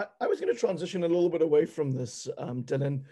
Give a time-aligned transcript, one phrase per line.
[0.00, 3.02] I, I was going to transition a little bit away from this, um, Dylan.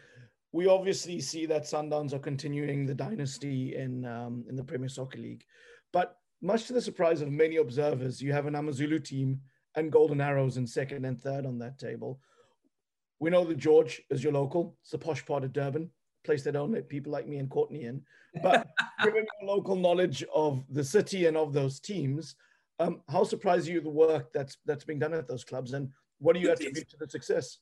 [0.53, 5.19] We obviously see that Sundowns are continuing the dynasty in um, in the Premier Soccer
[5.19, 5.45] League,
[5.93, 9.41] but much to the surprise of many observers, you have an Amazulu team
[9.75, 12.21] and Golden Arrows in second and third on that table.
[13.21, 14.77] We know that George is your local.
[14.81, 15.91] It's the posh part of Durban,
[16.25, 18.03] place they don't let people like me and Courtney in.
[18.43, 18.69] But
[19.03, 22.37] given your local knowledge of the city and of those teams,
[22.79, 25.91] um, how surprised are you the work that's that's being done at those clubs, and
[26.19, 27.59] what do you attribute to the success?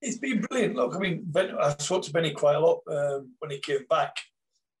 [0.00, 0.76] It's been brilliant.
[0.76, 3.86] Look, I mean, ben, I spoke to Benny quite a lot um, when he came
[3.88, 4.16] back,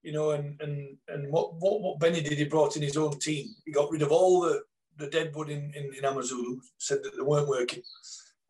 [0.02, 3.18] you know, and and and what, what what Benny did, he brought in his own
[3.18, 3.48] team.
[3.64, 4.62] He got rid of all the
[4.98, 7.82] the deadwood in in, in Amazulu, said that they weren't working,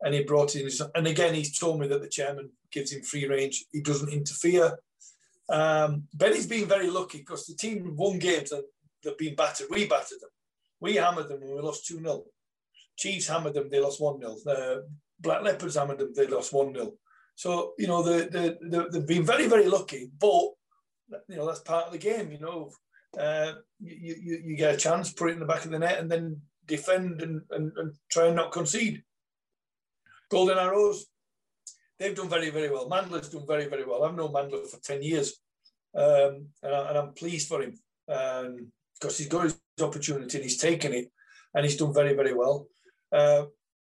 [0.01, 0.81] and he brought in his.
[0.95, 3.65] And again, he's told me that the chairman gives him free range.
[3.71, 4.77] He doesn't interfere.
[5.47, 8.63] Um, Benny's been very lucky because the team won games and
[9.03, 9.67] they've been battered.
[9.69, 10.29] We battered them.
[10.79, 12.23] We hammered them and we lost 2 0.
[12.97, 14.35] Chiefs hammered them, they lost 1 0.
[14.43, 14.87] The
[15.19, 16.93] Black Leopards hammered them, they lost 1 0.
[17.35, 20.51] So, you know, the, the, the, they've been very, very lucky, but,
[21.27, 22.71] you know, that's part of the game, you know.
[23.19, 25.99] Uh, you, you, you get a chance, put it in the back of the net,
[25.99, 29.03] and then defend and, and, and try and not concede.
[30.29, 31.05] Golden Arrows,
[31.99, 32.89] they've done very, very well.
[32.89, 34.03] Mandla's done very, very well.
[34.03, 35.39] I've known Mandla for 10 years,
[35.95, 38.71] um, and, I, am pleased for him because um,
[39.01, 41.11] he's got his opportunity and he's taken it,
[41.53, 42.67] and he's done very, very well.
[43.15, 43.45] Uh,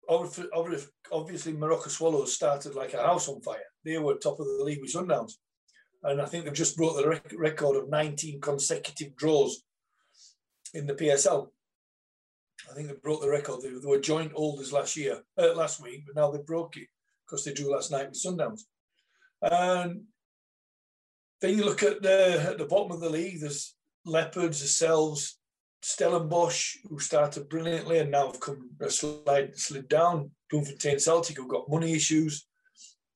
[0.08, 3.58] obviously, Moroka Swallows started like a house on fire.
[3.84, 5.32] They were top of the league with Sundowns.
[6.02, 9.64] And I think they've just broke the rec- record of 19 consecutive draws
[10.74, 11.48] in the PSL.
[12.70, 13.62] I think they broke the record.
[13.62, 16.86] They, they were joint holders last year, uh, last week, but now they broke it
[17.24, 18.60] because they drew last night with Sundowns.
[19.42, 20.02] And
[21.40, 23.40] then you look at the at the bottom of the league.
[23.40, 25.38] There's Leopards, themselves,
[25.86, 30.32] Stellenbosch, who started brilliantly and now have come a slide slid down.
[30.50, 32.48] Bloemfontein Celtic, who've got money issues.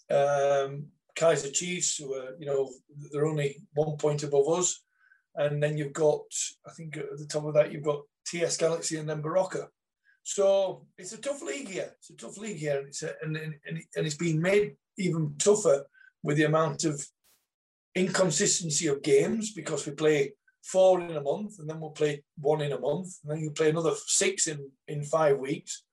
[0.08, 0.86] Um,
[1.18, 2.70] Kaizer Chiefs, who are you know
[3.10, 4.84] they're only one point above us,
[5.34, 6.22] and then you've got
[6.64, 9.66] I think at the top of that you've got TS Galaxy and then Baroka.
[10.22, 11.92] So it's a tough league here.
[11.98, 15.34] It's a tough league here, and it's a, and, and, and it's been made even
[15.38, 15.86] tougher
[16.22, 17.04] with the amount of
[17.96, 22.60] inconsistency of games because we play four in a month and then we'll play one
[22.60, 25.84] in a month and then you play another six in in five weeks.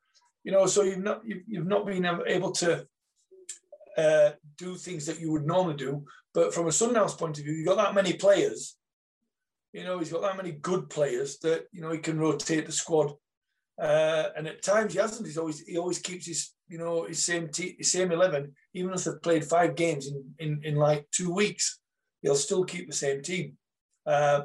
[0.43, 2.85] You know, so you've not you've, you've not been able to
[3.97, 6.05] uh, do things that you would normally do.
[6.33, 8.77] But from a Sundowns point of view, you've got that many players.
[9.73, 12.71] You know, he's got that many good players that you know he can rotate the
[12.71, 13.13] squad
[13.79, 15.27] uh, and at times he hasn't.
[15.27, 18.93] He's always he always keeps his you know his same te- his same eleven, even
[18.93, 21.79] if they've played five games in, in in like two weeks,
[22.21, 23.55] he'll still keep the same team.
[24.05, 24.43] Uh,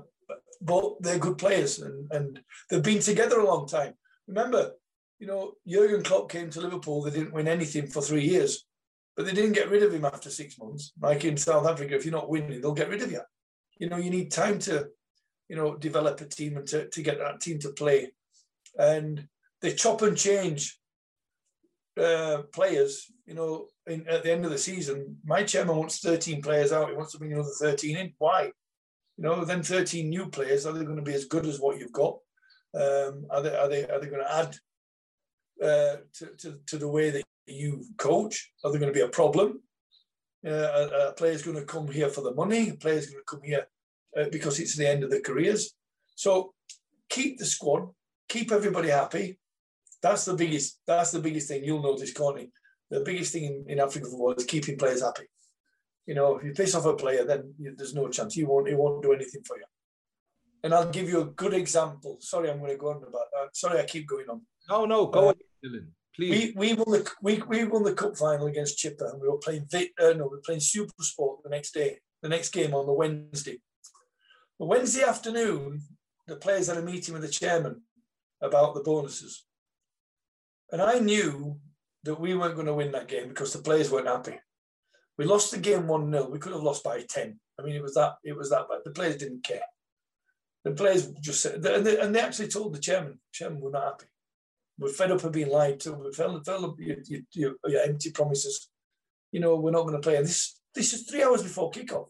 [0.62, 3.94] but they're good players and and they've been together a long time.
[4.28, 4.72] Remember,
[5.18, 7.02] you know Jurgen Klopp came to Liverpool.
[7.02, 8.64] They didn't win anything for three years,
[9.16, 10.92] but they didn't get rid of him after six months.
[11.00, 13.20] Like in South Africa, if you're not winning, they'll get rid of you.
[13.78, 14.88] You know you need time to
[15.48, 18.12] you know develop a team and to, to get that team to play
[18.78, 19.26] and
[19.60, 20.78] they chop and change
[22.00, 23.10] uh, players.
[23.26, 26.90] You know, in, at the end of the season, my chairman wants 13 players out.
[26.90, 28.12] He wants to bring another 13 in.
[28.18, 28.52] Why?
[29.18, 30.66] You know, then 13 new players.
[30.66, 32.18] Are they going to be as good as what you've got?
[32.74, 34.56] Um, are they are they are they going to add
[35.62, 38.52] uh, to, to, to the way that you coach?
[38.64, 39.60] Are they going to be a problem?
[40.44, 42.70] Uh, a, a player's going to come here for the money.
[42.70, 43.66] A player's going to come here
[44.18, 45.74] uh, because it's the end of their careers.
[46.14, 46.54] So
[47.08, 47.88] keep the squad,
[48.28, 49.38] keep everybody happy.
[50.02, 50.80] That's the biggest.
[50.86, 52.50] That's the biggest thing you'll notice, Courtney.
[52.90, 55.24] The biggest thing in, in African football is keeping players happy.
[56.06, 58.36] You know, if you piss off a player, then you, there's no chance.
[58.36, 58.68] You won't.
[58.68, 59.64] He won't do anything for you.
[60.64, 62.18] And I'll give you a good example.
[62.20, 63.56] Sorry, I'm going to go on about that.
[63.56, 64.42] Sorry, I keep going on.
[64.68, 65.86] No, no, go uh, on, Dylan.
[66.14, 66.52] Please.
[66.54, 69.38] We, we won the we, we won the cup final against Chippa, and we were
[69.38, 71.98] playing uh, no, we were playing Super Sport the next day.
[72.22, 73.60] The next game on the Wednesday.
[74.60, 75.82] The Wednesday afternoon,
[76.26, 77.82] the players had a meeting with the chairman
[78.40, 79.44] about the bonuses.
[80.70, 81.58] And I knew
[82.04, 84.38] that we weren't going to win that game because the players weren't happy.
[85.18, 86.30] We lost the game 1 0.
[86.30, 87.38] We could have lost by 10.
[87.58, 88.80] I mean, it was that it was that bad.
[88.84, 89.62] The players didn't care.
[90.64, 93.84] The players just said, and they, and they actually told the chairman, chairman, we're not
[93.84, 94.06] happy.
[94.78, 95.92] We're fed up of being lied to.
[95.92, 96.46] We're fed, up
[96.78, 96.96] your,
[97.32, 98.68] your, your empty promises.
[99.32, 100.16] You know, we're not going to play.
[100.16, 102.06] And this, this is three hours before kickoff.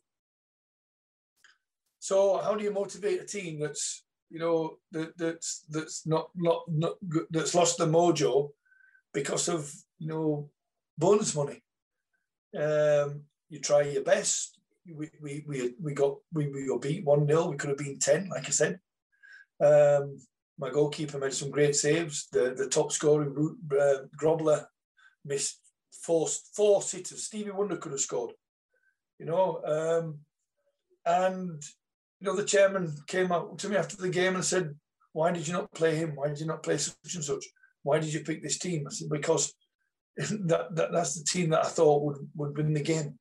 [1.98, 6.62] So how do you motivate a team that's you know, that, that's that's not not
[6.66, 6.94] not
[7.30, 8.48] that's lost the mojo
[9.12, 10.48] because of you know
[10.96, 11.62] bonus money.
[12.58, 14.58] Um, you try your best.
[14.86, 17.98] We we we, we got we, we got beat one 0 We could have been
[17.98, 18.80] ten, like I said.
[19.60, 20.18] Um,
[20.58, 22.28] my goalkeeper made some great saves.
[22.32, 24.66] The the top scorer uh, Grobler
[25.24, 25.60] missed
[25.90, 27.24] four four sitters.
[27.24, 28.32] Stevie Wonder could have scored,
[29.18, 29.60] you know.
[29.64, 30.18] Um,
[31.06, 31.62] and
[32.20, 34.74] you know, the chairman came up to me after the game and said,
[35.12, 36.14] "Why did you not play him?
[36.14, 37.44] Why did you not play such and such?
[37.82, 39.52] Why did you pick this team?" I said, "Because
[40.16, 43.18] that, that that's the team that I thought would would win the game."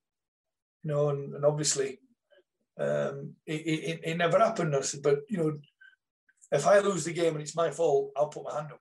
[0.83, 1.99] You know, and, and obviously,
[2.79, 4.75] um, it, it, it never happened.
[4.75, 5.59] I said, "But you know,
[6.51, 8.79] if I lose the game and it's my fault, I'll put my hand up."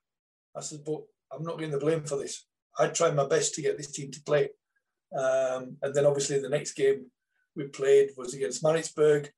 [0.55, 2.45] I said, "But I'm not getting the blame for this.
[2.77, 4.49] I tried my best to get this team to play.
[5.17, 7.05] Um, and then obviously the next game
[7.55, 9.29] we played was against Maritzburg.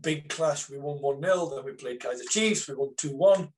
[0.00, 0.68] Big clash.
[0.68, 1.50] We won 1 0.
[1.54, 2.68] Then we played Kaizer Chiefs.
[2.68, 3.48] We won 2 1.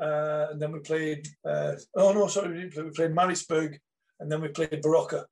[0.00, 2.82] Uh, and then we played, uh, oh no, sorry, we didn't play.
[2.84, 3.78] We played Maritzburg.
[4.20, 5.24] And then we played Baroka.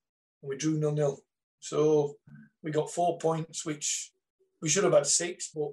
[0.43, 1.19] And we drew 0 0.
[1.61, 2.17] So
[2.62, 4.12] we got four points, which
[4.61, 5.73] we should have had six, but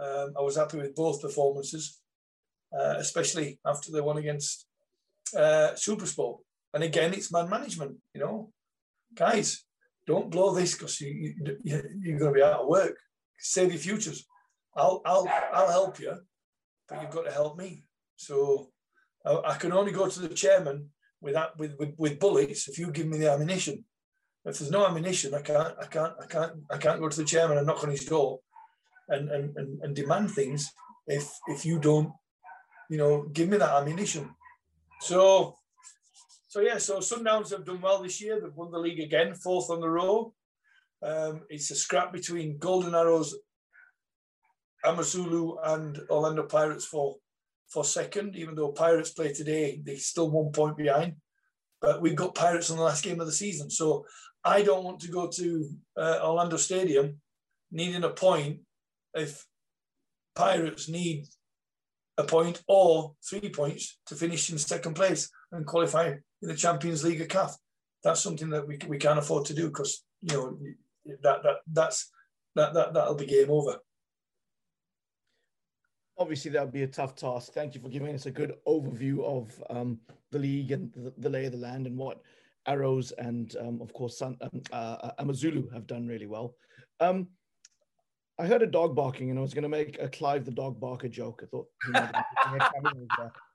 [0.00, 2.00] um, I was happy with both performances,
[2.72, 4.66] uh, especially after the one against
[5.36, 6.38] uh, Supersport.
[6.74, 7.96] And again, it's man management.
[8.14, 8.52] You know,
[9.14, 9.64] guys,
[10.06, 11.34] don't blow this because you,
[11.64, 12.96] you, you're going to be out of work.
[13.38, 14.26] Save your futures.
[14.76, 16.14] I'll I'll I'll help you,
[16.88, 17.84] but you've got to help me.
[18.16, 18.70] So
[19.24, 20.90] I, I can only go to the chairman
[21.20, 23.84] with that with, with with bullets if you give me the ammunition.
[24.44, 27.24] If there's no ammunition, I can't I can't I can't I can't go to the
[27.24, 28.40] chairman and knock on his door
[29.08, 30.70] and and, and, and demand things
[31.06, 32.12] if if you don't,
[32.90, 34.30] you know, give me that ammunition.
[35.00, 35.56] So,
[36.48, 38.40] so yeah, so Sundowns have done well this year.
[38.40, 40.34] They've won the league again, fourth on the row.
[41.02, 43.36] Um, it's a scrap between Golden Arrows,
[44.84, 47.16] Amazulu, and Orlando Pirates for
[47.68, 48.36] for second.
[48.36, 51.14] Even though Pirates play today, they're still one point behind.
[51.80, 54.06] But we've got Pirates on the last game of the season, so
[54.44, 57.20] I don't want to go to uh, Orlando Stadium
[57.70, 58.60] needing a point
[59.14, 59.44] if
[60.34, 61.26] Pirates need
[62.18, 67.04] a point or three points to finish in second place and qualify in the Champions
[67.04, 67.52] League of CAF.
[68.02, 70.58] That's something that we, we can't afford to do because you know
[71.22, 72.10] that that that's
[72.54, 73.78] that that that'll be game over.
[76.18, 77.52] Obviously, that would be a tough task.
[77.52, 79.98] Thank you for giving us a good overview of um,
[80.30, 82.22] the league and the, the, lay of the land and what
[82.66, 86.54] Arrows and, um, of course, Sun, um, uh, Amazulu have done really well.
[87.00, 87.28] Um,
[88.38, 90.78] I heard a dog barking and I was going to make a Clive the dog
[90.80, 91.42] barker joke.
[91.42, 91.68] I thought,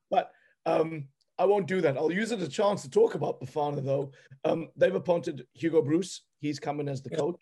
[0.10, 0.31] but
[0.66, 1.07] um,
[1.38, 1.98] I won't do that.
[1.98, 4.12] I'll use it as a chance to talk about Bafana though.
[4.44, 6.22] Um, they've appointed Hugo Broos.
[6.40, 7.40] He's coming as the coach.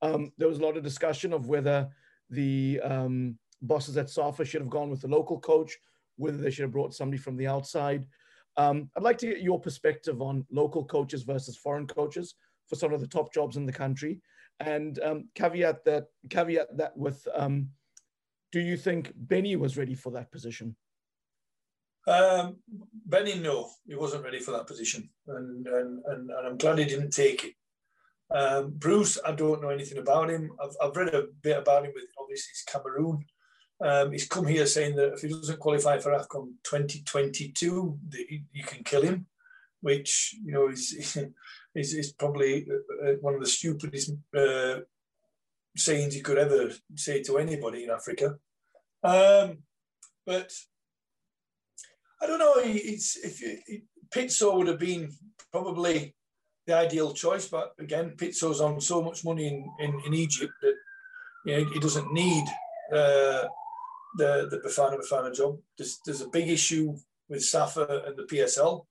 [0.00, 1.88] Um, there was a lot of discussion of whether
[2.30, 5.78] the um, bosses at SAFA should have gone with the local coach,
[6.16, 8.06] whether they should have brought somebody from the outside.
[8.56, 12.34] Um, I'd like to get your perspective on local coaches versus foreign coaches
[12.68, 14.20] for some of the top jobs in the country
[14.60, 17.68] and um, caveat that caveat that with um,
[18.52, 20.76] do you think Benny was ready for that position?
[22.06, 22.56] Um,
[23.06, 26.84] Benny, no, he wasn't ready for that position, and and and, and I'm glad he
[26.84, 27.54] didn't take it.
[28.34, 30.52] Um, Broos, I don't know anything about him.
[30.62, 33.24] I've, I've read a bit about him with obviously it's Cameroon.
[33.80, 37.98] Um, he's come here saying that if he doesn't qualify for AFCON 2022,
[38.52, 39.26] you can kill him,
[39.80, 41.18] which you know is
[41.74, 44.80] is, is probably uh, uh, one of the stupidest uh,
[45.76, 48.36] sayings you could ever say to anybody in Africa.
[49.02, 49.58] Um,
[50.24, 50.52] but
[52.20, 52.54] I don't know.
[52.58, 53.82] It's if you,
[54.14, 55.10] Pitso would have been
[55.50, 56.14] probably
[56.66, 60.74] the ideal choice, but again, Pitso's on so much money in, in, in Egypt that
[61.44, 62.44] you know he doesn't need
[62.94, 63.44] uh,
[64.16, 65.58] the the Bafana Bafana job.
[65.76, 66.94] There's, there's a big issue
[67.28, 68.84] with Safa and the PSL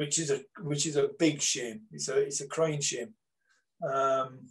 [0.00, 1.82] which is a which is a big shame.
[1.92, 3.12] It's a it's a crying shame.
[3.86, 4.46] Um,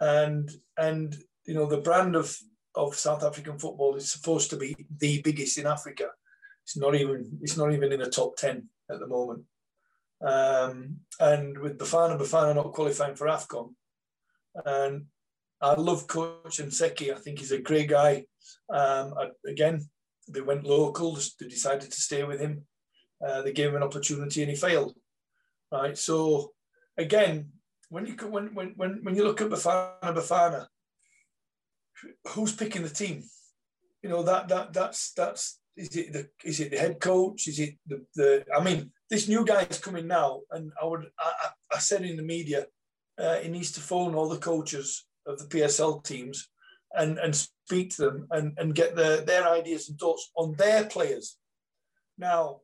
[0.00, 1.14] and and
[1.46, 2.34] you know the brand of
[2.74, 6.08] of South African football is supposed to be the biggest in Africa.
[6.64, 9.42] It's not even it's not even in the top ten at the moment.
[10.26, 13.74] Um, and with Bafana Bafana not qualifying for AFCON,
[14.64, 15.04] and
[15.60, 17.14] I love Coach Ntseki.
[17.14, 18.24] I think he's a great guy.
[18.68, 19.88] Um, I, again,
[20.28, 21.18] they went local.
[21.38, 22.64] They decided to stay with him.
[23.24, 24.94] Uh, they gave him an opportunity and he failed.
[25.72, 25.96] Right.
[25.96, 26.52] So
[26.96, 27.50] again,
[27.88, 30.66] when you when when when when you look at Bafana Bafana,
[32.28, 33.22] who's picking the team?
[34.02, 37.48] You know that that that's that's is it the is it the head coach?
[37.48, 38.44] Is it the the?
[38.54, 42.16] I mean, this new guy is coming now, and I would I, I said in
[42.16, 42.66] the media,
[43.18, 46.48] uh, he needs to phone all the coaches of the PSL teams
[46.96, 50.84] and and speak to them and and get their their ideas and thoughts on their
[50.84, 51.36] players.
[52.18, 52.60] Now,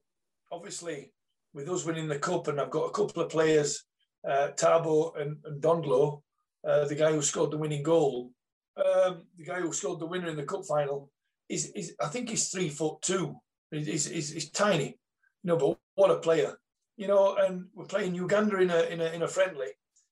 [0.52, 1.12] obviously,
[1.52, 3.84] with us winning the cup, and I've got a couple of players,
[4.28, 6.22] uh, Tabo and, and Dondlo,
[6.66, 8.30] uh, the guy who scored the winning goal,
[8.76, 11.10] um, the guy who scored the winner in the cup final,
[11.48, 13.36] is, is I think he's three foot two.
[13.72, 14.98] He's, he's, he's tiny,
[15.42, 16.56] you know, but what a player.
[16.96, 19.68] you know, and we're playing Uganda in a in a in a friendly,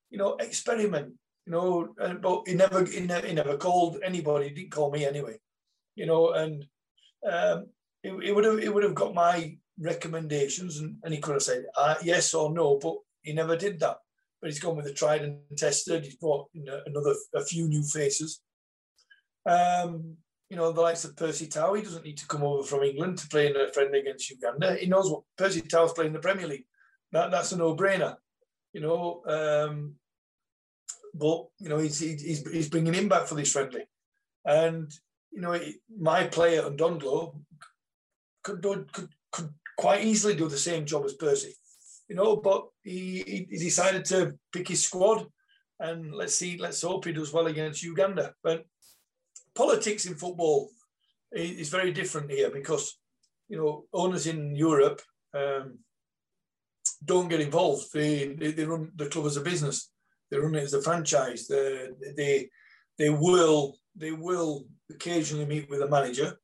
[0.09, 1.13] you know, experiment,
[1.49, 4.49] you know, and, but he never, he never he never called anybody.
[4.49, 5.39] He didn't call me anyway,
[5.95, 6.63] you know, and
[7.27, 7.69] um,
[8.03, 11.65] he would have he would have got my recommendations and, and he could have said
[11.79, 13.97] uh, yes or no, but he never did that.
[14.43, 16.05] But he's gone with the tried and tested.
[16.05, 18.43] He's brought you know, another a few new faces.
[19.47, 20.19] Um,
[20.51, 23.19] you know, the likes of Percy Tau, he doesn't need to come over from England
[23.19, 24.77] to play in a friendly against Uganda.
[24.77, 26.67] He knows what Percy Tau's playing in the Premier League.
[27.13, 28.17] That, that's a no-brainer,
[28.75, 29.23] you know.
[29.27, 29.95] Um,
[31.19, 33.85] but you know, he's, he's he's bringing him back for this friendly,
[34.45, 34.93] and
[35.31, 35.59] you know,
[35.99, 37.35] my player Ndondlo
[38.43, 41.55] could do could could quite easily do the same job as Percy,
[42.09, 42.37] you know.
[42.37, 45.27] But he, he decided to pick his squad,
[45.81, 48.35] and let's see, let's hope he does well against Uganda.
[48.43, 48.65] But
[49.55, 50.71] politics in football
[51.33, 52.99] is very different here because
[53.49, 55.03] you know owners in Europe
[55.35, 55.79] um,
[57.05, 57.93] don't get involved.
[57.93, 59.91] They, they, they run the club as a business.
[60.31, 61.47] They run it as a franchise.
[61.47, 62.51] They they
[62.99, 66.39] they will they will occasionally meet with a manager.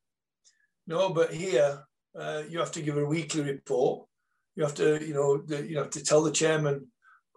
[0.87, 1.83] No, but here
[2.17, 4.07] uh, you have to give a weekly report.
[4.55, 6.87] You have to you know the, you have to tell the chairman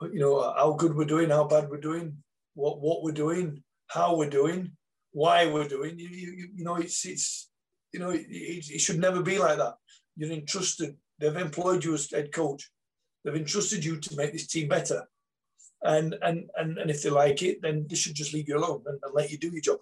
[0.03, 2.17] you know how good we're doing, how bad we're doing,
[2.55, 4.73] what what we're doing, how we're doing,
[5.13, 5.99] why we're doing.
[5.99, 7.51] You you, you know it's it's
[7.93, 9.75] you know it, it should never be like that.
[10.17, 10.97] You're entrusted.
[11.19, 12.71] They've employed you as head coach.
[13.25, 15.07] They've entrusted you to make this team better.
[15.83, 18.83] And and and, and if they like it, then they should just leave you alone
[18.87, 19.79] and, and let you do your job.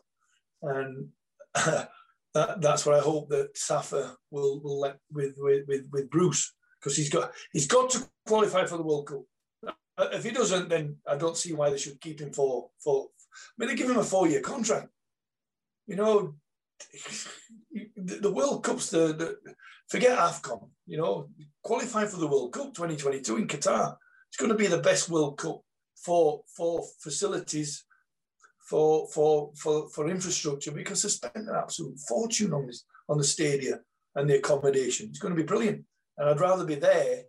[0.62, 1.08] And
[1.54, 6.52] that, that's what I hope that Safa will will let with with with, with Broos
[6.78, 9.22] because he's got he's got to qualify for the World Cup.
[9.98, 13.06] Uh, if he doesn't, then I don't see why they should keep him for for.
[13.06, 14.88] I mean, they give him a four year contract.
[15.86, 16.34] You know,
[17.96, 19.54] the, World Cup's the, the
[19.88, 20.68] forget AFCON.
[20.86, 21.28] You know,
[21.62, 23.96] qualify for the World Cup 2022 in Qatar.
[24.28, 25.62] It's going to be the best World Cup
[25.96, 27.84] for for facilities,
[28.68, 33.24] for for for for infrastructure because they spent an absolute fortune on this on the
[33.24, 33.80] stadium
[34.14, 35.08] and the accommodation.
[35.08, 35.84] It's going to be brilliant,
[36.18, 37.22] and I'd rather be there,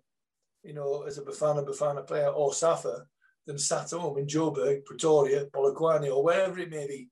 [0.64, 3.06] you know, as a Bafana Bafana player or Safa
[3.46, 7.10] than sat home in Joburg, Pretoria, Polokwane, or wherever it may be,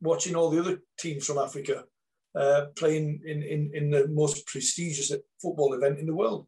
[0.00, 1.84] watching all the other teams from Africa
[2.34, 6.46] uh, playing in, in, in the most prestigious football event in the world.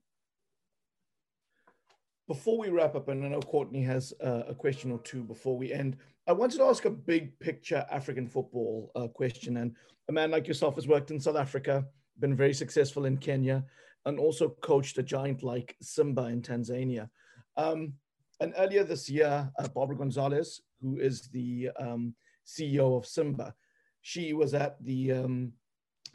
[2.29, 5.57] Before we wrap up, and I know Courtney has uh, a question or two before
[5.57, 9.59] we end, I wanted to ask a big picture African football uh, question.
[9.59, 9.77] And
[10.09, 11.85] a man like yourself has worked in South Africa,
[12.19, 13.65] been very successful in Kenya,
[14.07, 17.09] and also coached a giant like Simba in Tanzania.
[17.57, 17.93] Um,
[18.41, 22.13] and earlier this year, uh, Barbara Gonzalez, who is the um,
[22.45, 23.55] CEO of Simba,
[24.03, 25.53] she was at the um,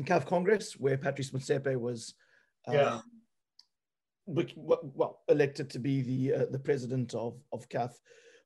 [0.04, 2.16] CAF Congress where Patrice Motsepe was
[2.68, 3.00] uh, yeah
[4.28, 7.92] well elected to be the uh, the president of of CAF.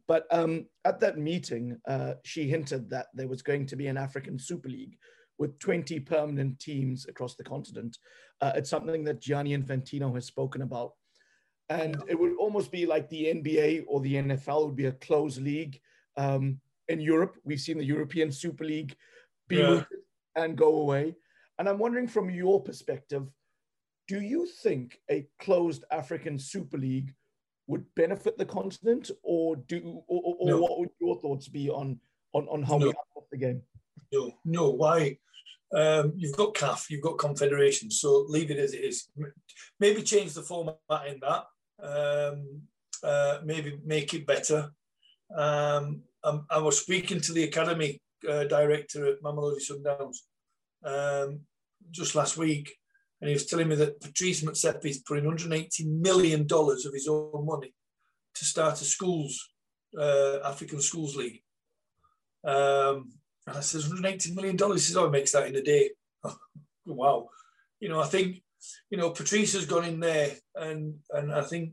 [0.08, 3.98] But um, at that meeting, uh, she hinted that there was going to be an
[3.98, 4.98] African Super League
[5.38, 7.98] with 20 permanent teams across the continent.
[8.42, 10.94] Uh, it's something that Gianni Infantino has spoken about.
[11.70, 15.42] And it would almost be like the NBA or the NFL would be a closed
[15.42, 15.80] league.
[16.16, 18.96] Um, in Europe, we've seen the European Super League
[19.48, 19.84] be yeah.
[20.36, 21.16] and go away.
[21.58, 23.28] And I'm wondering from your perspective,
[24.08, 27.14] do you think a closed African Super League
[27.68, 30.62] would benefit the continent, or do or, or no.
[30.62, 32.00] what would your thoughts be on
[32.34, 32.88] on, on how no.
[32.88, 33.62] we up the game?
[34.14, 34.70] No, no.
[34.70, 35.18] Why?
[35.74, 39.10] Um, you've got CAF, you've got Confederation, so leave it as it is.
[39.80, 41.46] Maybe change the format in that.
[41.82, 42.62] Um,
[43.04, 44.72] uh, maybe make it better.
[45.36, 50.18] Um, um I was speaking to the academy uh, director at Mamelodi Sundowns
[50.86, 51.42] um,
[51.92, 52.78] just last week,
[53.26, 57.08] and he was telling me that Patrice Motsepe is putting 180 million dollars of his
[57.08, 57.74] own money
[58.36, 59.50] to start a schools
[60.00, 61.42] uh, African schools league.
[62.44, 63.14] Um,
[63.48, 64.86] and I says 180 million dollars.
[64.86, 65.90] He says, "Oh, makes that in a day."
[66.86, 67.30] wow,
[67.80, 68.44] you know, I think
[68.92, 71.72] you know Patrice has gone in there, and and I think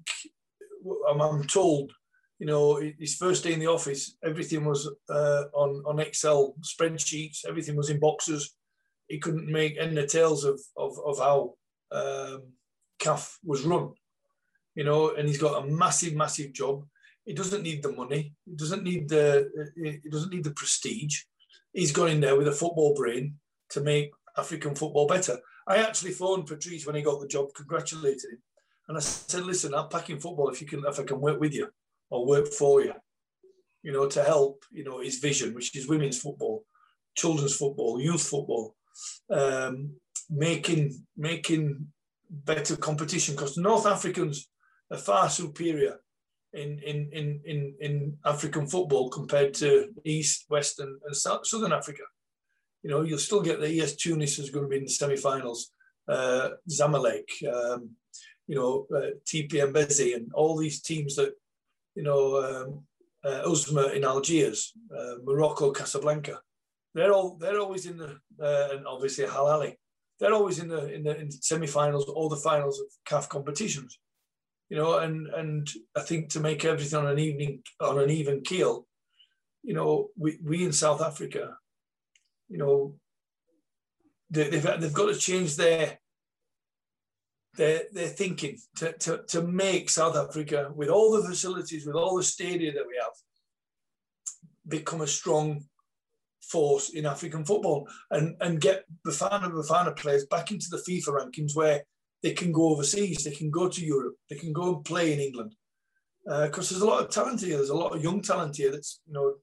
[1.06, 1.92] I'm, I'm told.
[2.38, 7.44] You know, his first day in the office, everything was uh, on on Excel spreadsheets.
[7.46, 8.54] Everything was in boxes
[9.12, 11.52] he couldn't make any details of, of, of how
[11.90, 12.44] um,
[12.98, 13.90] CAF was run,
[14.74, 16.86] you know, and he's got a massive, massive job.
[17.26, 18.32] He doesn't need the money.
[18.46, 19.50] He doesn't need the.
[19.76, 21.24] He doesn't need the prestige.
[21.74, 23.34] He's gone in there with a football brain
[23.72, 25.36] to make African football better.
[25.68, 28.42] I actually phoned Patrice when he got the job, congratulated him,
[28.88, 31.52] and I said, "Listen, I'm packing football if you can, if I can work with
[31.52, 31.68] you
[32.08, 32.94] or work for you,
[33.82, 36.64] you know, to help, you know, his vision, which is women's football,
[37.14, 38.74] children's football, youth football,
[39.30, 39.90] um,
[40.30, 41.86] making making
[42.30, 44.48] better competition because North Africans
[44.90, 46.00] are far superior
[46.52, 51.72] in in in in, in African football compared to East, West, and, and South, Southern
[51.72, 52.02] Africa.
[52.82, 55.70] You know, you'll still get the ES Tunis is going to be in the semi-finals.
[56.08, 57.90] Uh, Zamalek, um,
[58.48, 61.32] you know, uh, TP Mazembe, and all these teams that,
[61.94, 62.84] you know, um,
[63.24, 66.40] uh, Usma in Algiers, uh, Morocco, Casablanca.
[66.94, 69.74] They're all they're always in the uh, and obviously Al Ahly.
[70.20, 73.98] They're always in the in the in semi-finals or the finals of CAF competitions
[74.72, 78.40] you know, and and I think to make everything on an evening on an even
[78.40, 78.86] keel,
[79.62, 81.58] you know, we, we in South Africa,
[82.48, 82.94] you know,
[84.30, 85.98] they, they've they've got to change their
[87.58, 92.16] their their thinking to, to to make South Africa with all the facilities, with all
[92.16, 93.12] the stadia that we have,
[94.66, 95.66] become a strong
[96.42, 101.54] force in African football and and get Bafana Bafana players back into the FIFA rankings
[101.54, 101.84] where
[102.22, 105.20] they can go overseas, they can go to Europe, they can go and play in
[105.20, 105.54] England.
[106.24, 107.56] Because uh, there's a lot of talent here.
[107.56, 109.34] There's a lot of young talent here that's you know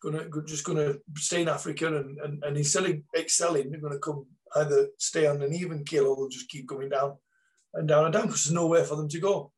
[0.00, 4.26] gonna just gonna stay in Africa and and, and instead of excelling, they're gonna come
[4.56, 7.16] either stay on an even keel or they'll just keep going down
[7.74, 9.52] and down and down because there's nowhere for them to go.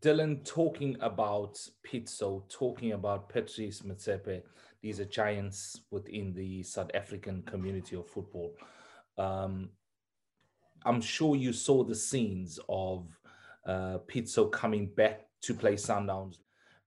[0.00, 4.42] Dylan, talking about Pitso, talking about Patrice Motsepe,
[4.82, 8.54] these are giants within the South African community of football.
[9.16, 9.70] Um,
[10.84, 13.08] I'm sure you saw the scenes of
[13.66, 16.36] uh, Pitso coming back to play Sundowns.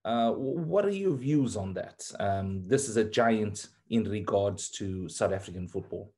[0.04, 2.10] Uh, what are your views on that?
[2.18, 6.12] Um, this is a giant in regards to South African football.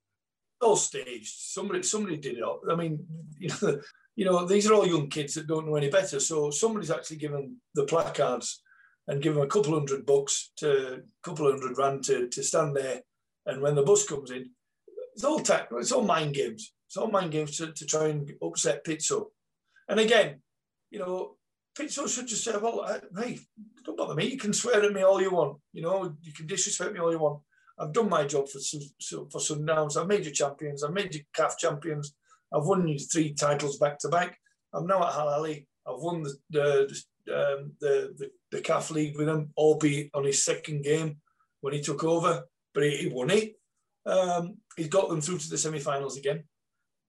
[0.63, 1.35] All staged.
[1.39, 2.45] Somebody, somebody did it.
[2.71, 3.05] I mean,
[3.39, 3.81] you know,
[4.17, 6.21] you know, these are all young kids that don't know any better.
[6.21, 8.63] So somebody's actually given the placards
[9.09, 13.01] and give them a couple hundred bucks to couple hundred rand to, to stand there.
[13.47, 14.51] And when the bus comes in,
[15.15, 16.73] it's all tech, it's all mind games.
[16.89, 19.27] It's all mind games to, to try and upset Pitso.
[19.89, 20.41] And again,
[20.91, 21.37] you know,
[21.79, 22.87] Pitso should just say, well,
[23.19, 23.39] hey,
[23.85, 24.27] don't bother me.
[24.27, 25.59] You can swear at me all you want.
[25.73, 27.41] You know, you can disrespect me all you want.
[27.79, 30.01] I've done my job for for Sundowns.
[30.01, 30.85] I've made you champions.
[30.85, 32.15] I've made you CAF champions.
[32.53, 34.39] I've won you three titles back to back.
[34.73, 35.67] I'm now at Al Ahly.
[35.87, 40.45] I've won the the, um, the the the CAF league with him, albeit on his
[40.45, 41.17] second game
[41.61, 43.55] when he took over, but he, he won it.
[44.07, 46.45] Um, he's got them through to the semi-finals again.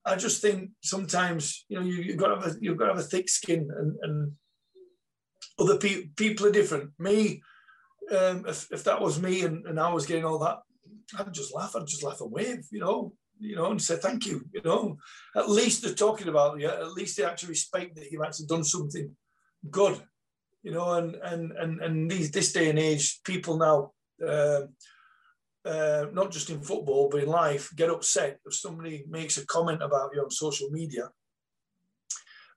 [0.04, 2.94] I just think sometimes you know you, have got to have a, you've got to
[2.94, 4.32] have a thick skin, and, and
[5.58, 6.90] other pe- people are different.
[6.98, 7.42] Me,
[8.16, 10.58] um, if, if that was me and, and I was getting all that,
[11.18, 11.74] I'd just laugh.
[11.76, 14.44] I'd just laugh and wave, you know, you know, and say thank you.
[14.52, 14.96] You know,
[15.36, 16.68] at least they're talking about you.
[16.68, 19.14] At least they actually respect that you've actually done something
[19.70, 20.00] good.
[20.66, 23.92] You know, and and and and these this day and age, people now.
[24.26, 24.62] Uh,
[25.64, 29.82] uh, not just in football, but in life, get upset if somebody makes a comment
[29.82, 31.08] about you on social media.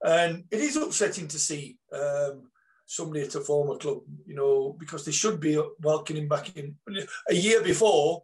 [0.04, 2.52] And it is upsetting to see um,
[2.86, 6.76] somebody at a former club, you know, because they should be welcoming back in.
[7.30, 8.24] A year before,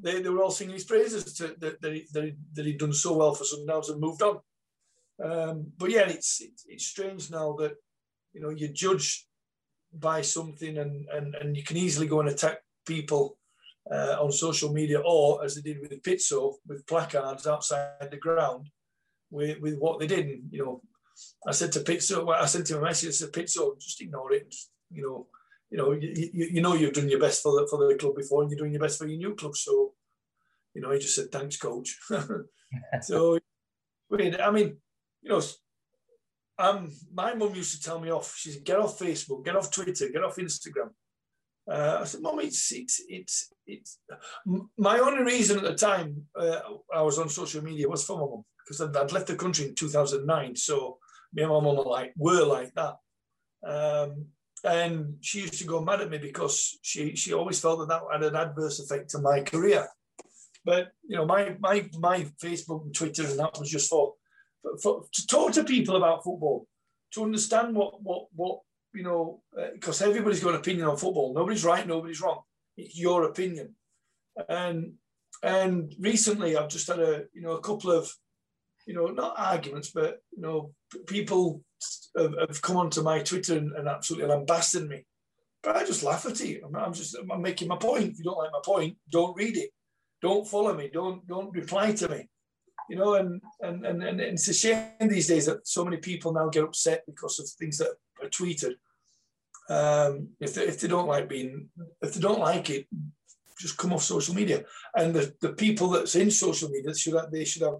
[0.00, 2.06] they, they were all singing his praises to, that, that, he,
[2.54, 4.38] that, he'd done so well for Sundowns and moved on.
[5.22, 7.74] Um, but yeah, it's, it's strange now that
[8.32, 9.26] you know you judge
[9.92, 13.36] by something and, and and you can easily go and attack people
[13.90, 18.68] uh, on social media, or as they did with Pitso, with placards outside the ground,
[19.30, 20.26] with, with what they did.
[20.26, 20.82] And, you know,
[21.46, 23.08] I said to Pitso, well, I sent him a message.
[23.08, 24.50] I said, Pitso, just ignore it.
[24.50, 25.26] Just, you know,
[25.70, 28.16] you know, you, you, you, know you've done your best for the for the club
[28.16, 29.56] before, and you're doing your best for your new club.
[29.56, 29.94] So,
[30.74, 31.98] you know, he just said, thanks, coach.
[33.02, 33.38] so,
[34.12, 34.76] I mean,
[35.22, 35.42] you know,
[36.60, 38.36] um, my mum used to tell me off.
[38.36, 40.90] She said, "Get off Facebook, get off Twitter, get off Instagram."
[41.70, 43.98] Uh, I said, "Mum, it's it's it's it's."
[44.76, 46.60] My only reason at the time uh,
[46.94, 49.66] I was on social media was for my mum because I'd, I'd, left the country
[49.66, 50.56] in 2009.
[50.56, 50.98] So
[51.32, 52.96] me and my mum were like were like that,
[53.66, 54.26] um,
[54.64, 58.02] and she used to go mad at me because she she always felt that that
[58.12, 59.88] had an adverse effect on my career.
[60.64, 64.14] But you know, my my my Facebook and Twitter and that was just for,
[64.62, 66.66] for, for to talk to people about football,
[67.14, 68.60] to understand what what what
[68.92, 69.42] you know,
[69.72, 71.32] because uh, everybody's got an opinion on football.
[71.34, 72.42] Nobody's right, nobody's wrong.
[72.76, 73.74] It's your opinion.
[74.48, 74.94] And
[75.42, 78.10] and recently, I've just had a you know a couple of
[78.86, 80.72] you know not arguments, but you know
[81.06, 81.62] people
[82.16, 85.04] have, have come onto my Twitter and, and absolutely lambasted me.
[85.62, 86.62] But I just laugh at it.
[86.64, 88.12] I'm, I'm just I'm making my point.
[88.12, 89.70] If you don't like my point, don't read it.
[90.22, 90.90] Don't follow me.
[90.92, 92.28] Don't don't reply to me.
[92.90, 96.32] You know, and and and, and it's a shame these days that so many people
[96.32, 98.74] now get upset because of things that are tweeted.
[99.68, 101.68] Um, if, they, if they don't like being,
[102.02, 102.88] if they don't like it,
[103.60, 104.64] just come off social media.
[104.96, 107.78] And the, the people that's in social media should have, they should have,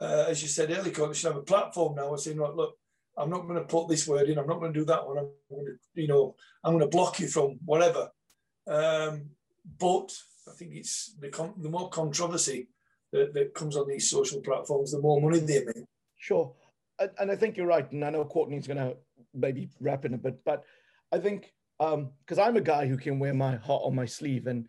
[0.00, 2.74] uh, as you said earlier, they should have a platform now and saying, look, look,
[3.16, 4.38] I'm not going to put this word in.
[4.38, 5.18] I'm not going to do that one.
[5.18, 8.10] I'm going to, you know, I'm going to block you from whatever.
[8.66, 9.30] Um,
[9.78, 10.12] but
[10.46, 12.68] I think it's the, the more controversy
[13.14, 15.84] that, that comes on these social platforms, the more money they make.
[16.18, 16.52] Sure.
[17.18, 17.90] And I think you're right.
[17.92, 18.96] And I know Courtney's going to
[19.32, 20.64] maybe wrap in a bit, but
[21.12, 24.04] I think um, because um, I'm a guy who can wear my heart on my
[24.04, 24.68] sleeve, and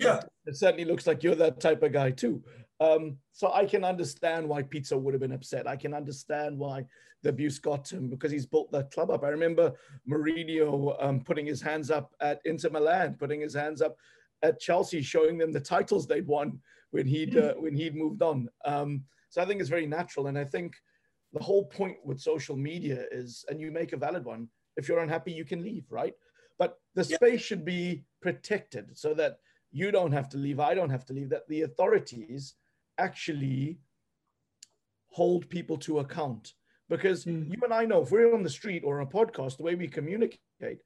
[0.00, 0.20] yeah.
[0.46, 2.42] it certainly looks like you're that type of guy too.
[2.80, 5.66] Um, so I can understand why Pitso would have been upset.
[5.66, 6.84] I can understand why
[7.22, 9.24] the abuse got to him because he's built that club up.
[9.24, 9.72] I remember
[10.08, 13.96] Mourinho um, putting his hands up at Inter Milan, putting his hands up
[14.42, 16.58] at Chelsea, showing them the titles they'd won
[16.96, 17.38] when he'd hmm.
[17.38, 18.48] uh, when he'd moved on.
[18.64, 20.74] Um, so I think it's very natural, and I think
[21.32, 24.48] the whole point with social media is, and you make a valid one.
[24.76, 26.14] If you're unhappy, you can leave, right?
[26.58, 29.38] But the space should be protected so that
[29.72, 32.54] you don't have to leave, I don't have to leave, that the authorities
[32.98, 33.78] actually
[35.10, 36.54] hold people to account.
[36.88, 37.50] Because mm.
[37.50, 39.74] you and I know if we're on the street or on a podcast, the way
[39.74, 40.80] we communicate,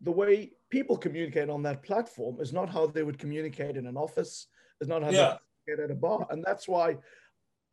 [0.00, 3.96] the way people communicate on that platform is not how they would communicate in an
[3.96, 4.48] office,
[4.88, 5.36] not how yeah.
[5.66, 6.26] they communicate at a bar.
[6.30, 6.96] And that's why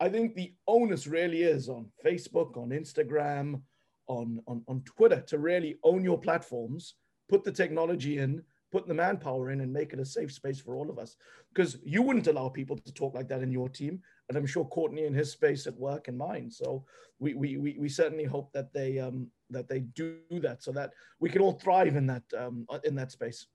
[0.00, 3.62] I think the onus really is on Facebook, on Instagram,
[4.08, 6.94] on, on, on Twitter to really own your platforms,
[7.28, 10.74] put the technology in, put the manpower in, and make it a safe space for
[10.74, 11.16] all of us.
[11.54, 14.00] Because you wouldn't allow people to talk like that in your team.
[14.28, 16.50] And I'm sure Courtney in his space at work and mine.
[16.50, 16.84] So
[17.18, 20.92] we, we, we, we certainly hope that they um, that they do that so that
[21.20, 23.46] we can all thrive in that um, in that space.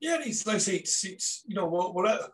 [0.00, 2.30] Yeah, it's like it's, it's you know what, I, what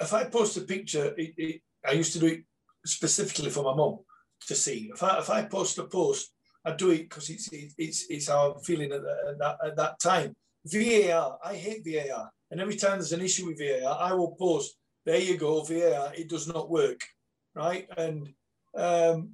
[0.00, 2.44] if I post a picture, it, it, I used to do it
[2.84, 3.98] specifically for my mum
[4.46, 4.90] to see.
[4.92, 6.32] If I, if I post a post,
[6.64, 9.02] I do it because it's, it's, it's how I'm feeling at,
[9.38, 10.34] that, at that time.
[10.66, 12.30] VAR, I hate VAR.
[12.50, 16.12] And every time there's an issue with VAR, I will post, there you go, VAR,
[16.14, 17.00] it does not work,
[17.54, 17.88] right?
[17.96, 18.28] And
[18.76, 19.30] um,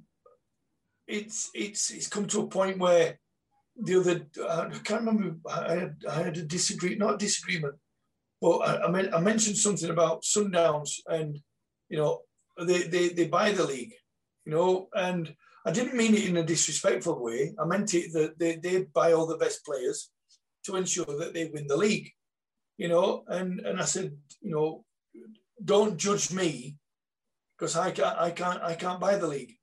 [1.07, 3.19] it's, it's, it's come to a point where
[3.77, 7.75] the other, I can't remember, I had, I had a disagreement, not a disagreement,
[8.45, 11.39] but I, I, mean, I mentioned something about Sundowns and,
[11.89, 12.21] you know,
[12.59, 13.93] they, they, they buy the league,
[14.45, 15.33] you know, and
[15.65, 17.55] I didn't mean it in a disrespectful way.
[17.59, 20.11] I meant it that they, they buy all the best players
[20.65, 22.11] to ensure that they win the league,
[22.77, 24.85] you know, and, and I said, you know,
[25.63, 26.77] don't judge me
[27.57, 29.53] because I can't, I can't, I can't buy the league.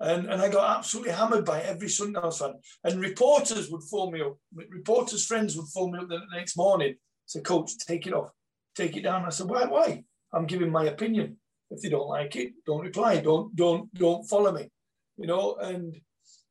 [0.00, 2.54] And, and I got absolutely hammered by every Sundowns fan.
[2.82, 4.38] And reporters would phone me up.
[4.52, 6.96] Reporters' friends would phone me up the next morning.
[7.26, 8.30] Say, Coach, take it off,
[8.74, 9.24] take it down.
[9.24, 9.64] I said, Why?
[9.64, 10.04] Why?
[10.32, 11.36] I'm giving my opinion.
[11.70, 13.20] If they don't like it, don't reply.
[13.20, 14.68] Don't don't don't follow me.
[15.16, 15.56] You know.
[15.56, 15.96] And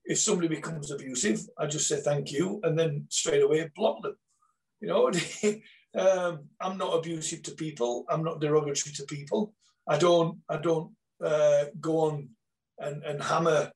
[0.06, 4.16] if somebody becomes abusive, I just say thank you, and then straight away block them.
[4.82, 5.12] You know.
[5.98, 8.06] um, I'm not abusive to people.
[8.10, 9.54] I'm not derogatory to people.
[9.88, 10.40] I don't.
[10.50, 10.92] I don't
[11.24, 12.30] uh, go on
[12.80, 13.72] and, and hammer,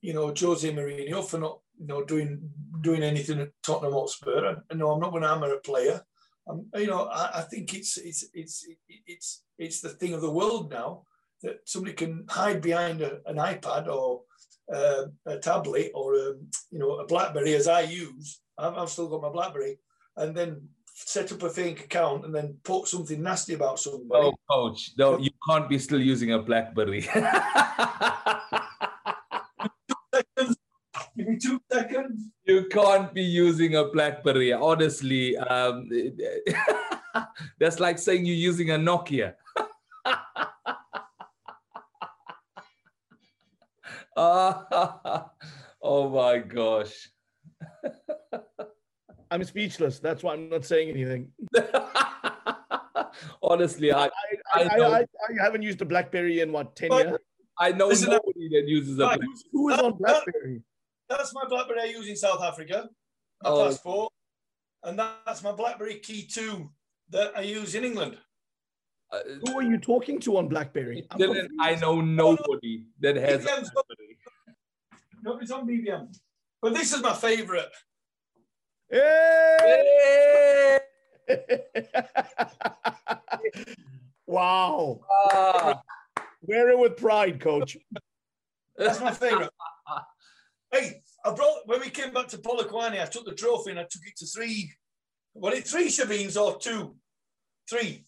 [0.00, 4.56] you know, Jose Mourinho for not, you know, doing doing anything at Tottenham Hotspur.
[4.70, 6.02] And no, I'm not going to hammer a player.
[6.50, 8.66] Um, you know, I, I, think it's it's it's
[9.06, 11.02] it's it's the thing of the world now
[11.42, 14.22] that somebody can hide behind a, an iPad or
[14.72, 18.40] uh, a tablet or a, um, you know a BlackBerry as I use.
[18.58, 19.78] I've, I've, still got my BlackBerry,
[20.16, 24.26] and then set up a fake account and then put something nasty about somebody.
[24.26, 27.00] Oh, coach, no, you can't be still using a BlackBerry.
[31.16, 32.30] Give me two seconds.
[32.50, 34.52] You can't be using a BlackBerry.
[34.52, 35.88] Honestly, um,
[37.60, 39.34] that's like saying you're using a Nokia.
[44.16, 45.30] oh
[46.12, 47.10] my gosh.
[49.30, 50.00] I'm speechless.
[50.00, 51.30] That's why I'm not saying anything.
[53.40, 54.10] Honestly, I I,
[54.54, 55.06] I, I, I,
[55.40, 57.18] haven't used a BlackBerry in what ten but, years.
[57.60, 59.06] I know Listen, nobody that uses a.
[59.06, 59.28] BlackBerry.
[59.52, 60.62] Who is on BlackBerry?
[61.10, 62.88] That's my BlackBerry I use in South Africa.
[63.42, 63.66] My oh.
[63.66, 64.12] passport,
[64.84, 66.70] and that's my BlackBerry Key Two
[67.10, 68.16] that I use in England.
[69.12, 71.04] Uh, Who are you talking to on BlackBerry?
[71.10, 73.44] I know nobody that has.
[75.22, 76.16] Nobody's on BBM,
[76.62, 77.66] but this is my favourite.
[78.88, 80.78] Hey!
[84.26, 85.00] wow.
[85.32, 85.74] Uh,
[86.42, 87.76] Wear it with pride, coach.
[88.76, 89.50] That's my favourite.
[90.72, 93.84] Hey, I brought when we came back to Polokwane, I took the trophy and I
[93.84, 94.72] took it to three.
[95.34, 96.96] Was it three Shebeens or two?
[97.68, 98.04] Three.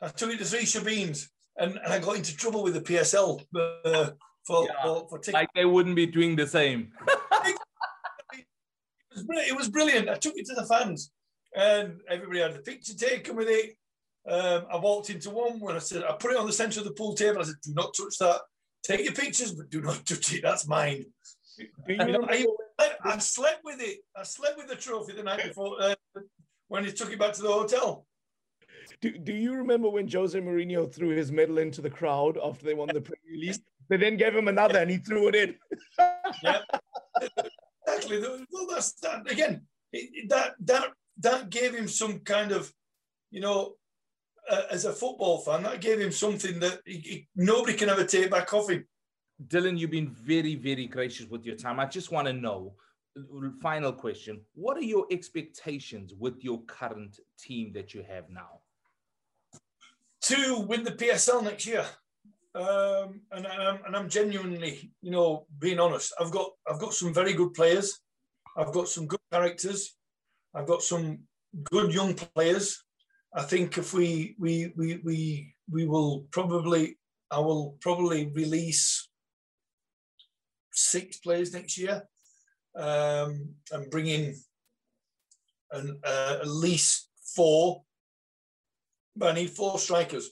[0.00, 3.40] I took it to three Shebeens and, and I got into trouble with the PSL
[3.84, 4.10] uh,
[4.44, 6.90] for, yeah, for, for Like they wouldn't be doing the same.
[7.08, 7.56] it,
[9.14, 10.08] was, it was brilliant.
[10.08, 11.12] I took it to the fans
[11.54, 13.76] and everybody had a picture taken with it.
[14.28, 16.86] Um, I walked into one when I said, I put it on the center of
[16.86, 17.40] the pool table.
[17.40, 18.40] I said, do not touch that.
[18.84, 20.42] Take your pictures, but do not touch it.
[20.42, 21.04] That's mine.
[21.58, 22.46] Do you I,
[22.78, 23.98] I, I, slept with it.
[24.16, 25.94] I slept with the trophy the night before uh,
[26.68, 28.06] when he took it back to the hotel.
[29.00, 32.74] Do, do you remember when Jose Mourinho threw his medal into the crowd after they
[32.74, 33.60] won the Premier League?
[33.88, 35.54] They then gave him another and he threw it in.
[36.42, 36.60] yeah,
[37.86, 38.20] exactly.
[38.20, 39.66] Well, that's that again.
[39.92, 40.86] It, that that
[41.18, 42.72] that gave him some kind of,
[43.30, 43.74] you know,
[44.50, 48.04] uh, as a football fan, that gave him something that he, he, nobody can ever
[48.04, 48.86] take back off him.
[49.48, 51.80] Dylan, you've been very, very gracious with your time.
[51.80, 52.74] I just want to know,
[53.60, 58.60] final question: What are your expectations with your current team that you have now?
[60.22, 61.84] To win the PSL next year.
[62.54, 66.12] Um, and, I'm, and I'm genuinely, you know, being honest.
[66.20, 68.00] I've got I've got some very good players.
[68.56, 69.96] I've got some good characters.
[70.54, 71.20] I've got some
[71.64, 72.84] good young players.
[73.34, 76.98] I think if we we we we we will probably
[77.30, 79.08] I will probably release
[80.72, 82.02] six players next year
[82.76, 84.34] um, and bring in
[85.70, 87.82] an, uh, at least four.
[89.14, 90.30] But I need four strikers,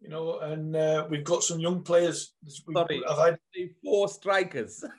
[0.00, 2.34] you know, and uh, we've got some young players.
[2.46, 3.38] Sorry, I've had
[3.84, 4.84] four strikers.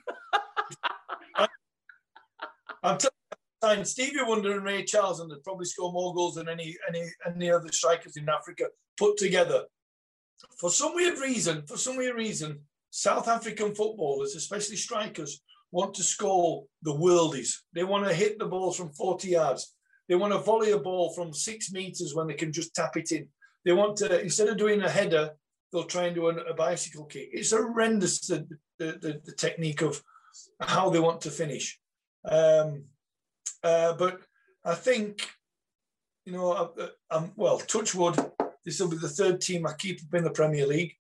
[2.82, 2.98] I'm
[3.62, 7.04] telling Stevie Wonder and Ray Charles, and they'd probably score more goals than any any
[7.26, 9.66] any other strikers in Africa put together.
[10.58, 16.04] For some weird reason, for some weird reason, South African footballers, especially strikers, want to
[16.04, 17.54] score the worldies.
[17.74, 19.76] They want to hit the balls from 40 yards.
[20.08, 23.12] They want to volley a ball from six meters when they can just tap it
[23.12, 23.28] in.
[23.64, 25.32] They want to, instead of doing a header,
[25.72, 27.30] they'll try and do a, a bicycle kick.
[27.32, 28.48] It's horrendous, the,
[28.80, 30.02] the, the, technique of
[30.60, 31.80] how they want to finish.
[32.26, 32.86] Um,
[33.64, 34.22] uh, but
[34.66, 35.28] I think,
[36.26, 38.18] you know, I, I'm, well, touch wood,
[38.66, 40.96] this will be the third team I keep up in the Premier League.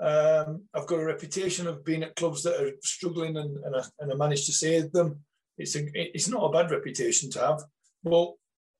[0.00, 3.82] Um, I've got a reputation of being at clubs that are struggling, and, and, I,
[3.98, 5.20] and I managed to save them.
[5.58, 7.62] It's a, it's not a bad reputation to have.
[8.02, 8.32] But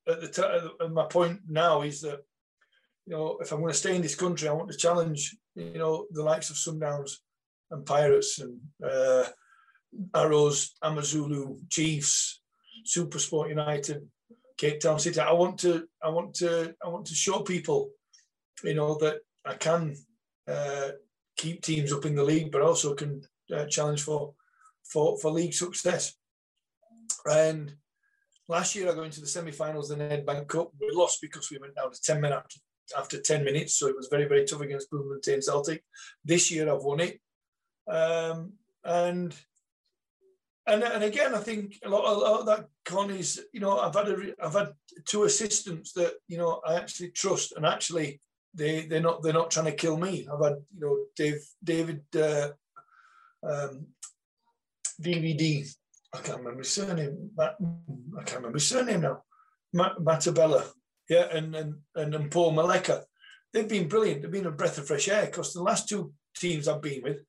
[0.08, 2.20] at the t- my point now is that
[3.06, 5.78] you know if I'm going to stay in this country, I want to challenge you
[5.78, 7.12] know the likes of Sundowns
[7.70, 9.24] and Pirates and uh,
[10.14, 12.40] Arrows, Amazulu, Chiefs,
[12.84, 14.08] Super Sport United,
[14.56, 15.20] Cape Town City.
[15.20, 17.90] I want to I want to I want to show people
[18.64, 19.96] you know that I can
[20.48, 20.90] uh,
[21.42, 23.12] keep teams up in the league, but also can
[23.56, 24.20] uh, challenge for,
[24.92, 26.04] for for league success.
[27.24, 27.64] And
[28.54, 30.68] last year, I got into the semi-finals the Nedbank Cup.
[30.80, 32.58] We lost because we went down to ten minutes after,
[33.00, 35.80] after ten minutes, so it was very very tough against Bloemfontein Celtic.
[36.30, 37.14] This year, I've won it,
[37.98, 38.38] um,
[38.84, 39.30] and.
[40.66, 43.74] And, and again, I think a lot, a lot of that con is, you know,
[43.84, 44.70] I've had a, I've had
[45.10, 48.20] two assistants that you know I actually trust and actually
[48.54, 50.26] they they're not they're not trying to kill me.
[50.32, 52.48] I've had you know Dave David uh,
[53.42, 53.86] um,
[55.00, 55.68] DVD.
[56.12, 57.30] I can't remember his surname.
[57.36, 57.56] Matt,
[58.18, 59.22] I can't remember his surname now.
[59.72, 60.66] Matt, Matabella,
[61.08, 63.02] yeah, and and and, and Paul Maleka.
[63.52, 64.22] They've been brilliant.
[64.22, 67.22] They've been a breath of fresh air because the last two teams I've been with,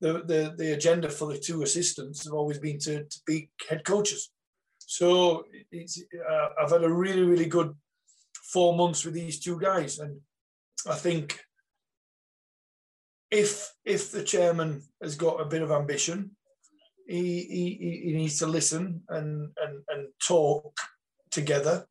[0.00, 3.84] the the, the agenda for the two assistants have always been to, to be head
[3.84, 4.30] coaches.
[4.78, 7.74] So it's uh, I've had a really really good
[8.52, 10.20] four months with these two guys, and
[10.86, 11.40] I think
[13.30, 16.30] if if the chairman has got a bit of ambition,
[17.06, 20.76] he he, he needs to listen and and and talk
[21.30, 21.86] together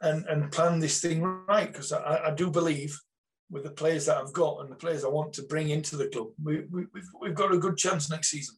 [0.00, 2.98] and and plan this thing right because I, I do believe
[3.52, 6.08] with the players that I've got and the players I want to bring into the
[6.08, 8.56] club, we, we, we've, we've got a good chance next season.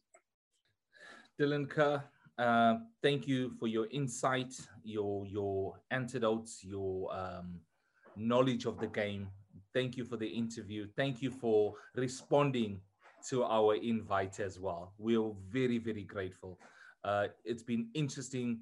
[1.37, 2.01] Dylan Kerr,
[2.37, 7.59] uh, thank you for your insight, your your antidotes, your um,
[8.15, 9.27] knowledge of the game,
[9.75, 10.87] Thank you for the interview.
[10.95, 12.79] Thank you for responding
[13.29, 14.93] to our invite as well.
[14.97, 16.57] We're very, very grateful.
[17.03, 18.61] Uh, it's been interesting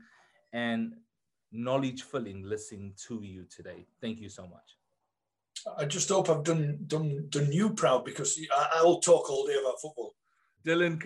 [0.54, 0.95] and
[1.52, 3.86] knowledge filling listening to you today.
[4.02, 4.76] Thank you so much.
[5.78, 8.39] I just hope I've done done done you proud because
[8.76, 10.15] I, will talk all day about football.
[10.65, 10.99] Dylan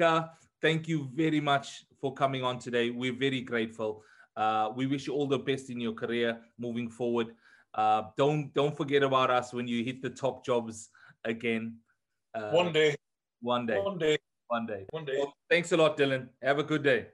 [0.62, 2.92] thank you very much for coming on today.
[2.92, 4.04] We're very grateful.
[4.38, 7.36] Uh, we wish you all the best in your career moving forward.
[7.78, 10.90] Uh, don't don't forget about us when you hit the top jobs
[11.24, 11.78] again.
[12.34, 12.96] Uh, one day.
[13.42, 13.78] One day.
[13.80, 14.18] One day.
[14.48, 14.86] One day.
[14.90, 15.18] One day.
[15.20, 16.30] Well, thanks a lot, Dylan.
[16.42, 17.08] Have a good day.